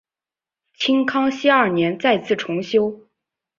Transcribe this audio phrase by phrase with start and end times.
[0.73, 3.01] 清康熙二年再次重修。